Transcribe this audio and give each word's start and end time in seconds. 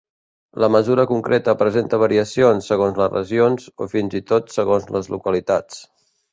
La 0.61 0.69
mesura 0.75 1.03
concreta 1.11 1.55
presenta 1.59 1.99
variacions 2.05 2.71
segons 2.73 2.99
les 3.03 3.13
regions 3.13 3.69
o 3.87 3.91
fins 3.95 4.19
i 4.23 4.25
tot 4.35 4.53
segons 4.59 4.93
les 4.99 5.15
localitats. 5.17 5.83